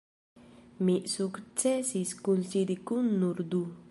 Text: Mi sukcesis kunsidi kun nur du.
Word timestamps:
Mi 0.87 0.95
sukcesis 1.15 2.15
kunsidi 2.23 2.79
kun 2.87 3.15
nur 3.21 3.45
du. 3.55 3.65